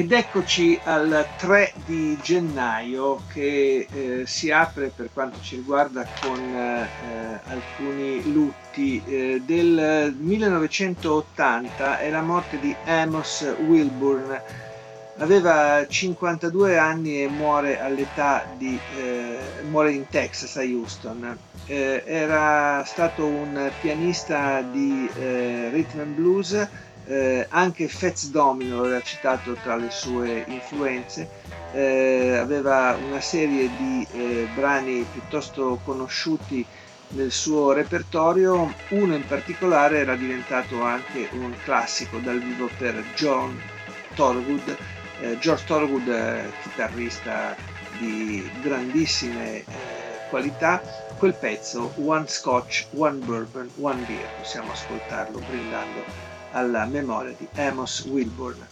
[0.00, 6.38] Ed eccoci al 3 di gennaio che eh, si apre per quanto ci riguarda con
[6.38, 6.88] eh,
[7.44, 9.02] alcuni lutti.
[9.04, 14.40] Eh, del 1980 è la morte di Amos Wilburn.
[15.18, 18.80] Aveva 52 anni e muore all'età di...
[18.96, 21.36] Eh, muore in Texas, a Houston.
[21.66, 26.68] Eh, era stato un pianista di eh, rhythm and blues
[27.10, 31.28] eh, anche Fats Domino era citato tra le sue influenze,
[31.72, 36.64] eh, aveva una serie di eh, brani piuttosto conosciuti
[37.08, 43.60] nel suo repertorio, uno in particolare era diventato anche un classico dal vivo per John
[44.14, 44.76] Thorogood,
[45.20, 47.56] eh, George Thorogood, chitarrista
[47.98, 49.64] di grandissime eh,
[50.28, 50.80] qualità,
[51.18, 58.04] quel pezzo One Scotch, One Bourbon, One Beer, possiamo ascoltarlo brindando alla memoria di Amos
[58.08, 58.66] Wilburn.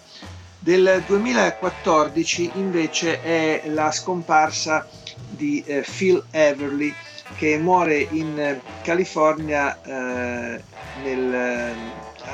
[0.58, 4.88] Del 2014 invece è la scomparsa
[5.28, 6.92] di eh, Phil Everly
[7.36, 10.62] che muore in eh, California eh,
[11.02, 11.74] nel, eh,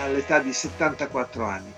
[0.02, 1.72] all'età di 74 anni.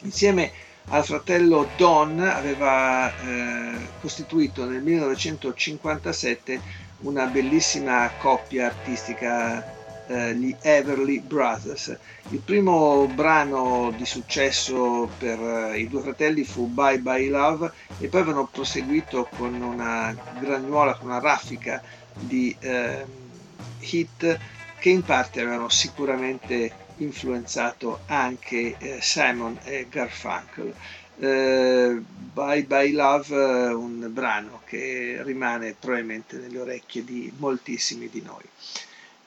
[0.00, 0.50] Insieme
[0.88, 6.60] al fratello Don aveva eh, costituito nel 1957
[7.00, 9.78] una bellissima coppia artistica
[10.10, 11.96] eh, gli Everly Brothers.
[12.30, 18.08] Il primo brano di successo per eh, i due fratelli fu Bye Bye Love e
[18.08, 21.80] poi avevano proseguito con una gragnuola, con una raffica
[22.12, 23.04] di eh,
[23.78, 24.38] hit
[24.80, 30.74] che in parte avevano sicuramente influenzato anche eh, Simon e Garfunkel.
[31.20, 33.36] Bye Bye Love,
[33.74, 38.42] un brano che rimane probabilmente nelle orecchie di moltissimi di noi.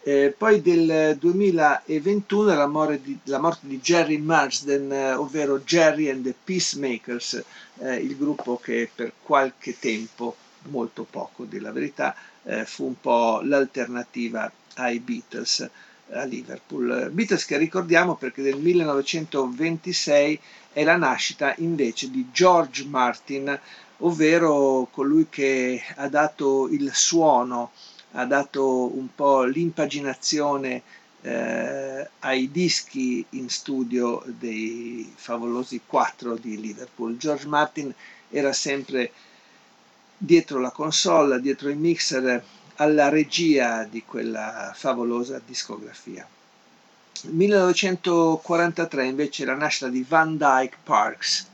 [0.06, 6.10] Eh, poi del 2021 la, morte di, la morte di Jerry Marsden, eh, ovvero Jerry
[6.10, 7.42] and the Peacemakers,
[7.78, 13.00] eh, il gruppo che per qualche tempo, molto poco di la verità, eh, fu un
[13.00, 15.70] po' l'alternativa ai Beatles
[16.12, 17.10] a Liverpool.
[17.14, 20.40] Beatles che ricordiamo perché nel 1926
[20.74, 23.58] è la nascita invece di George Martin,
[24.00, 27.72] ovvero colui che ha dato il suono
[28.14, 30.82] ha dato un po' l'impaginazione
[31.22, 37.18] eh, ai dischi in studio dei favolosi quattro di Liverpool.
[37.18, 37.94] George Martin
[38.30, 39.12] era sempre
[40.18, 42.44] dietro la console, dietro il mixer,
[42.76, 46.28] alla regia di quella favolosa discografia.
[47.22, 51.48] 1943 invece la nascita di Van Dyke Parks.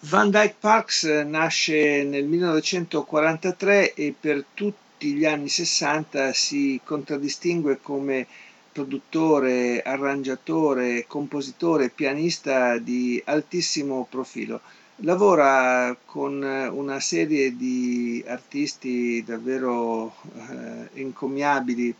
[0.00, 7.80] Van Dyke Parks nasce nel 1943 e per tutti tutti gli anni 60 si contraddistingue
[7.82, 8.26] come
[8.72, 14.62] produttore, arrangiatore, compositore, pianista di altissimo profilo.
[15.00, 21.94] Lavora con una serie di artisti davvero eh, encomiabili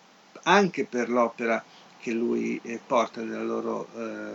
[0.45, 1.63] anche per l'opera
[2.01, 4.33] che lui eh, porta nella loro eh,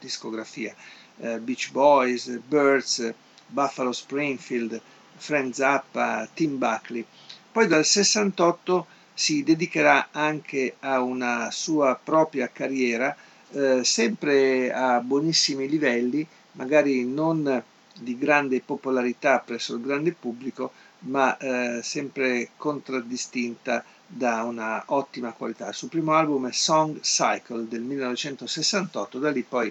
[0.00, 0.74] discografia.
[1.18, 3.14] Eh, Beach Boys, Birds,
[3.46, 4.80] Buffalo Springfield,
[5.14, 7.06] Frank Zappa, Tim Buckley.
[7.52, 13.14] Poi dal 68 si dedicherà anche a una sua propria carriera,
[13.50, 17.62] eh, sempre a buonissimi livelli, magari non
[17.94, 25.68] di grande popolarità presso il grande pubblico, ma eh, sempre contraddistinta da una ottima qualità.
[25.68, 29.70] Il suo primo album è Song Cycle del 1968, da lì poi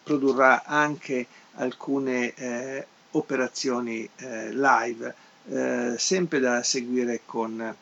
[0.00, 7.74] produrrà anche alcune eh, operazioni eh, live eh, sempre da seguire con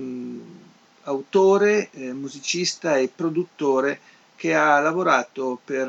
[1.04, 4.00] autore, eh, musicista e produttore
[4.36, 5.88] che ha lavorato per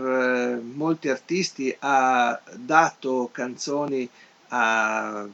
[0.62, 4.08] molti artisti, ha dato canzoni
[4.50, 5.28] a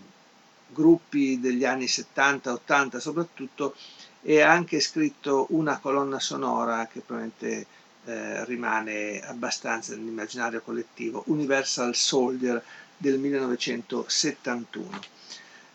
[0.71, 3.75] gruppi degli anni 70-80 soprattutto
[4.21, 7.66] e ha anche scritto una colonna sonora che probabilmente
[8.06, 12.62] eh, rimane abbastanza nell'immaginario collettivo, Universal Soldier
[12.98, 15.00] del 1971.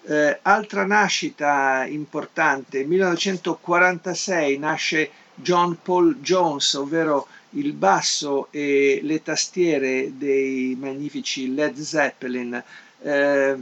[0.06, 10.12] Eh, altra nascita importante, 1946 nasce John Paul Jones, ovvero il basso e le tastiere
[10.17, 12.62] dei magnifici Led Zeppelin.
[13.00, 13.56] Eh,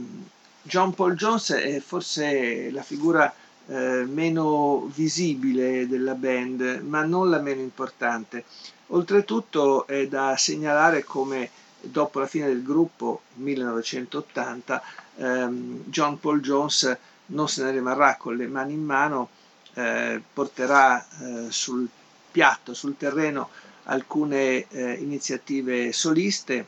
[0.63, 3.33] John Paul Jones è forse la figura
[3.67, 8.45] eh, meno visibile della band, ma non la meno importante.
[8.87, 11.49] Oltretutto è da segnalare come
[11.81, 14.83] dopo la fine del gruppo 1980
[15.17, 19.29] ehm, John Paul Jones non se ne rimarrà con le mani in mano,
[19.73, 21.87] eh, porterà eh, sul
[22.31, 23.49] piatto, sul terreno
[23.83, 26.65] alcune eh, iniziative soliste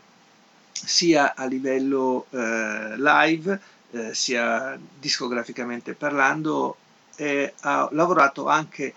[0.71, 3.59] sia a livello eh, live
[3.91, 6.77] eh, sia discograficamente parlando
[7.15, 8.93] e ha lavorato anche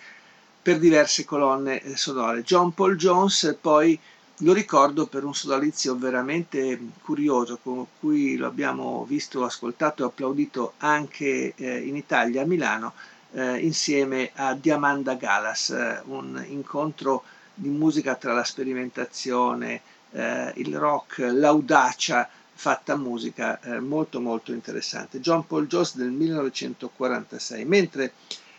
[0.60, 2.42] per diverse colonne eh, sonore.
[2.42, 3.98] John Paul Jones poi
[4.42, 10.74] lo ricordo per un sodalizio veramente curioso con cui lo abbiamo visto, ascoltato e applaudito
[10.78, 12.92] anche eh, in Italia, a Milano,
[13.32, 19.80] eh, insieme a Diamanda Galas, eh, un incontro di musica tra la sperimentazione,
[20.12, 22.28] eh, il rock, l'audacia
[22.60, 25.20] fatta musica eh, molto molto interessante.
[25.20, 28.14] John Paul Jones del 1946, mentre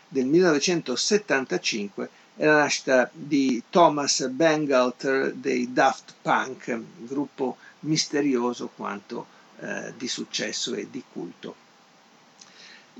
[0.08, 9.26] del 1975 è la nascita di Thomas Bangalter dei Daft Punk, gruppo misterioso quanto
[9.60, 11.54] eh, di successo e di culto.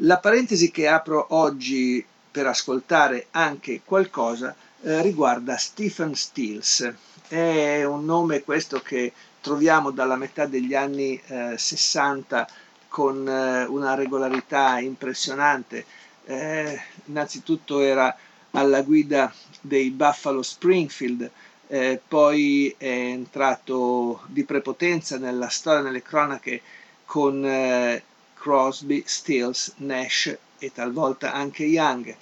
[0.03, 6.93] La parentesi che apro oggi per ascoltare anche qualcosa eh, riguarda Stephen Stills.
[7.27, 12.49] È un nome questo che troviamo dalla metà degli anni eh, 60
[12.89, 15.85] con eh, una regolarità impressionante.
[16.25, 18.15] Eh, innanzitutto era
[18.53, 21.31] alla guida dei Buffalo Springfield,
[21.69, 26.63] eh, poi è entrato di prepotenza nella storia, nelle cronache
[27.05, 28.03] con eh,
[28.35, 32.15] Crosby, Stills, Nash e talvolta anche Young.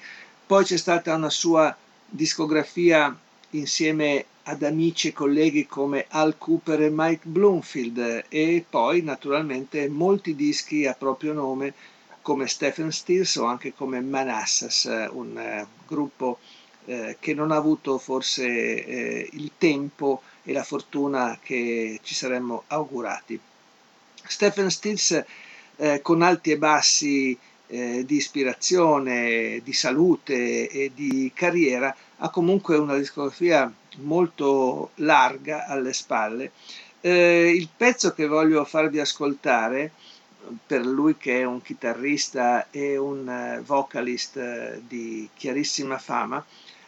[0.46, 1.74] Poi c'è stata una sua
[2.06, 3.14] discografia
[3.50, 10.34] insieme ad amici e colleghi come Al Cooper e Mike Bloomfield e poi naturalmente molti
[10.34, 11.74] dischi a proprio nome
[12.22, 16.38] come Stephen Stills o anche come Manassas, un uh, gruppo
[16.86, 22.64] uh, che non ha avuto forse uh, il tempo e la fortuna che ci saremmo
[22.68, 23.38] augurati.
[24.26, 25.24] Stephen Stills
[26.02, 33.70] con alti e bassi di ispirazione, di salute e di carriera ha comunque una discografia
[33.98, 36.52] molto larga alle spalle.
[37.00, 39.92] Eh, il pezzo che voglio farvi ascoltare
[40.66, 46.44] per lui che è un chitarrista e un eh, vocalist eh, di chiarissima fama,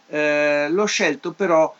[0.08, 1.74] eh, l'ho scelto però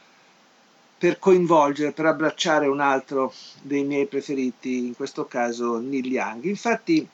[0.99, 3.33] per coinvolgere, per abbracciare un altro
[3.63, 6.45] dei miei preferiti, in questo caso Neil Young.
[6.45, 7.09] Infatti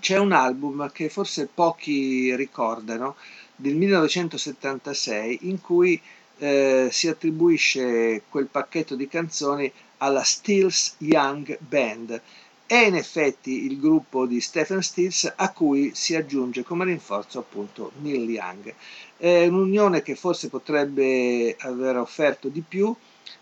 [0.00, 3.16] c'è un album che forse pochi ricordano,
[3.56, 6.00] del 1976, in cui
[6.38, 12.20] eh, si attribuisce quel pacchetto di canzoni alla Stills Young Band
[12.66, 17.92] è in effetti il gruppo di Stephen Stills a cui si aggiunge come rinforzo appunto
[18.00, 18.74] Neil Young.
[19.18, 22.94] È un'unione che forse potrebbe aver offerto di più,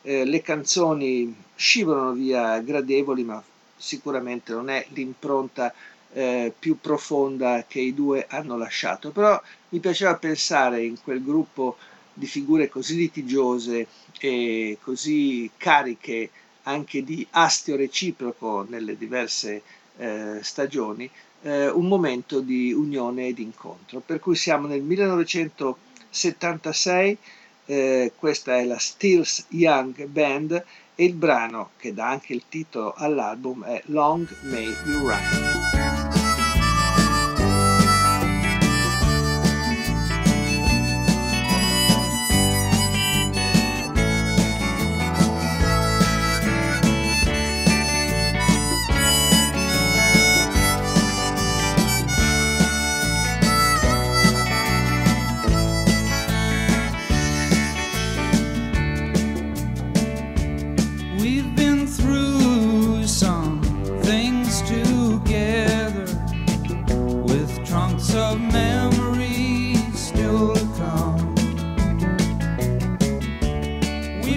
[0.03, 3.43] eh, le canzoni scivolano via gradevoli ma
[3.77, 5.73] sicuramente non è l'impronta
[6.13, 9.41] eh, più profonda che i due hanno lasciato, però
[9.71, 11.77] mi piaceva pensare in quel gruppo
[12.13, 13.87] di figure così litigiose
[14.19, 16.31] e così cariche
[16.65, 19.63] anche di astio reciproco nelle diverse
[19.97, 21.11] eh, stagioni,
[21.43, 24.01] eh, un momento di unione e di incontro.
[24.01, 27.19] Per cui siamo nel 1976,
[27.67, 30.65] eh, questa è la Stills Young Band
[30.95, 35.92] e il brano che dà anche il titolo all'album è Long May You Run.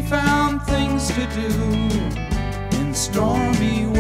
[0.08, 1.48] found things to do
[2.80, 3.95] in stormy